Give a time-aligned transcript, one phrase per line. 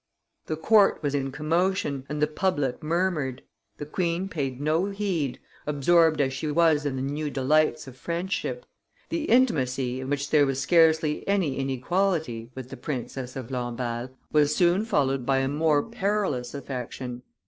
[0.47, 3.43] The court was in commotion, and the public murmured;
[3.77, 8.65] the queen paid no heed, absorbed as she was in the new delights of friendship;
[9.09, 14.55] the intimacy, in which there was scarcely any inequality, with the Princess of Lamballe, was
[14.55, 17.21] soon followed by a more perilous affection.